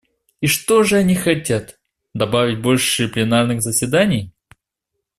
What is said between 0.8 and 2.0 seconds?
же они хотят—